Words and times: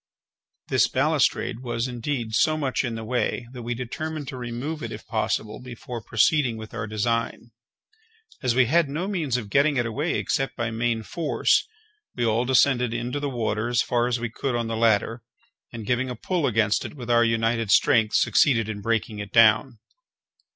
This 0.69 0.87
balustrade 0.87 1.59
was, 1.59 1.87
indeed, 1.87 2.33
so 2.33 2.57
much 2.57 2.83
in 2.83 2.95
the 2.95 3.03
way, 3.03 3.47
that 3.51 3.61
we 3.61 3.75
determined 3.75 4.27
to 4.29 4.35
remove 4.35 4.81
it, 4.81 4.91
if 4.91 5.05
possible, 5.05 5.59
before 5.61 6.01
proceeding 6.01 6.57
with 6.57 6.73
our 6.73 6.87
design. 6.87 7.51
As 8.41 8.55
we 8.55 8.65
had 8.65 8.89
no 8.89 9.07
means 9.07 9.37
of 9.37 9.51
getting 9.51 9.77
it 9.77 9.85
away 9.85 10.15
except 10.17 10.55
by 10.55 10.71
main 10.71 11.03
force, 11.03 11.67
we 12.15 12.25
all 12.25 12.45
descended 12.45 12.95
into 12.95 13.19
the 13.19 13.29
water 13.29 13.67
as 13.67 13.83
far 13.83 14.07
as 14.07 14.19
we 14.19 14.31
could 14.31 14.55
on 14.55 14.65
the 14.65 14.75
ladder, 14.75 15.21
and 15.71 15.85
giving 15.85 16.09
a 16.09 16.15
pull 16.15 16.47
against 16.47 16.83
it 16.83 16.95
with 16.95 17.11
our 17.11 17.23
united 17.23 17.69
strength, 17.69 18.15
succeeded 18.15 18.67
in 18.67 18.81
breaking 18.81 19.19
it 19.19 19.31
down. 19.31 19.77